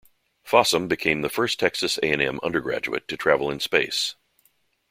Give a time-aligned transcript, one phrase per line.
[0.43, 4.15] Fossum became the first Texas A and M undergraduate to travel to space.